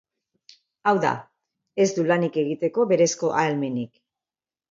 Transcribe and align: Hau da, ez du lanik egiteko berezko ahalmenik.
Hau 0.91 0.93
da, 1.03 1.11
ez 1.85 1.87
du 1.99 2.07
lanik 2.13 2.41
egiteko 2.45 2.85
berezko 2.93 3.31
ahalmenik. 3.43 4.03